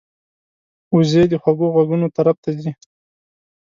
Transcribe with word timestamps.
وزې 0.95 1.23
د 1.31 1.33
خوږو 1.41 1.67
غږونو 1.75 2.07
طرف 2.17 2.35
ته 2.43 2.49
ځي 2.61 2.71